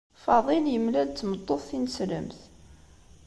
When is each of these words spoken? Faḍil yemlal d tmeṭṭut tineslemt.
Faḍil 0.23 0.65
yemlal 0.73 1.07
d 1.09 1.13
tmeṭṭut 1.17 1.61
tineslemt. 1.67 2.39